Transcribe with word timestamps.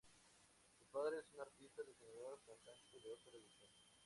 Su 0.79 0.85
padre 0.87 1.19
es 1.19 1.31
un 1.35 1.41
artista, 1.41 1.83
diseñador, 1.83 2.41
cantante 2.43 2.97
de 2.97 3.11
ópera 3.13 3.37
y 3.37 3.45
actor. 3.45 3.69